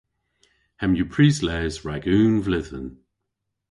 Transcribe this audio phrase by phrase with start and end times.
[0.81, 2.87] Hemm yw prisles rag unn vledhen.